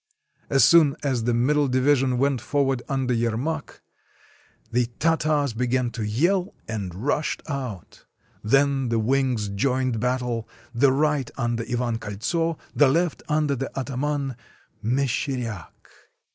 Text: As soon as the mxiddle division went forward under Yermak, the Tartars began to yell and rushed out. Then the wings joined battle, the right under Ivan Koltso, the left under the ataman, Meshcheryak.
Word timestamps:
As 0.49 0.63
soon 0.63 0.95
as 1.03 1.25
the 1.25 1.31
mxiddle 1.31 1.69
division 1.69 2.17
went 2.17 2.41
forward 2.41 2.81
under 2.89 3.13
Yermak, 3.13 3.81
the 4.71 4.87
Tartars 4.97 5.53
began 5.53 5.91
to 5.91 6.03
yell 6.03 6.55
and 6.67 6.95
rushed 7.05 7.43
out. 7.47 8.03
Then 8.43 8.89
the 8.89 8.97
wings 8.97 9.49
joined 9.49 9.99
battle, 9.99 10.49
the 10.73 10.91
right 10.91 11.29
under 11.37 11.63
Ivan 11.71 11.99
Koltso, 11.99 12.57
the 12.75 12.89
left 12.89 13.21
under 13.29 13.55
the 13.55 13.69
ataman, 13.77 14.35
Meshcheryak. 14.83 15.69